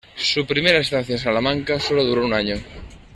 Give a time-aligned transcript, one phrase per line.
[0.15, 2.55] Su primera estancia en Salamanca solo duró un año.